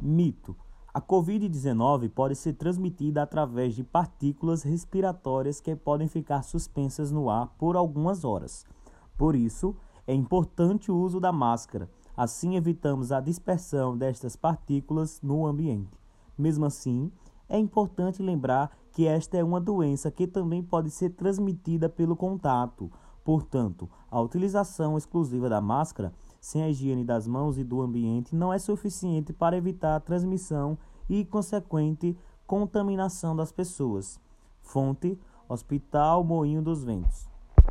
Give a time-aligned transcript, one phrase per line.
[0.00, 0.56] Mito:
[0.92, 7.48] a Covid-19 pode ser transmitida através de partículas respiratórias que podem ficar suspensas no ar
[7.58, 8.64] por algumas horas.
[9.16, 9.76] Por isso,
[10.06, 11.88] é importante o uso da máscara.
[12.16, 15.96] Assim, evitamos a dispersão destas partículas no ambiente.
[16.36, 17.12] Mesmo assim,
[17.48, 22.90] é importante lembrar que esta é uma doença que também pode ser transmitida pelo contato.
[23.24, 28.52] Portanto, a utilização exclusiva da máscara, sem a higiene das mãos e do ambiente, não
[28.52, 30.78] é suficiente para evitar a transmissão
[31.08, 34.18] e consequente contaminação das pessoas.
[34.62, 37.28] Fonte: Hospital Moinho dos Ventos.